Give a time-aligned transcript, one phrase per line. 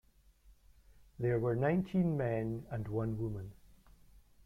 [1.19, 3.51] There were nineteen men and one woman.